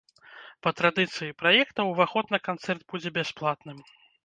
Па 0.67 0.71
традыцыі 0.79 1.35
праекта 1.41 1.85
ўваход 1.91 2.25
на 2.37 2.41
канцэрт 2.49 2.81
будзе 2.95 3.15
бясплатным. 3.21 3.77